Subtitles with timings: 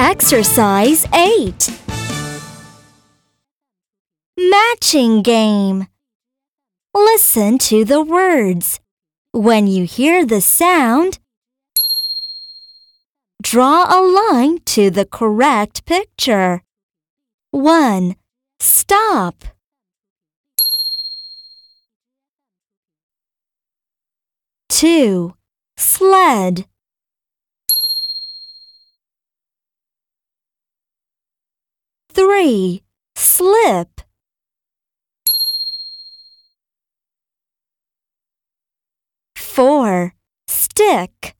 [0.00, 1.70] Exercise 8
[4.38, 5.88] Matching Game
[6.94, 8.78] Listen to the words.
[9.32, 11.18] When you hear the sound,
[13.42, 16.62] draw a line to the correct picture.
[17.50, 18.14] 1.
[18.60, 19.46] Stop.
[24.68, 25.34] 2.
[25.76, 26.66] Sled.
[32.18, 32.82] 3.
[33.14, 34.00] Slip.
[39.36, 40.14] 4.
[40.48, 41.37] Stick.